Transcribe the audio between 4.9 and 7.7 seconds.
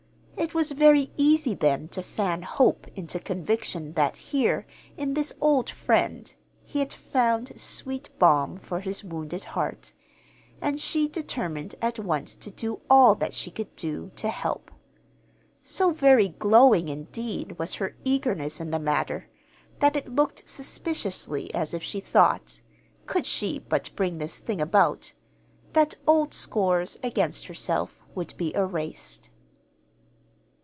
in this old friend, he had found